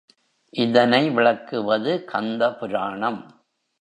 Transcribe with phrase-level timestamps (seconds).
[0.53, 3.21] இதனை விளக்குவது கந்தபுராணம்.